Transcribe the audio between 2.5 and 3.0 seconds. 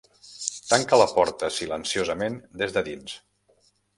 des de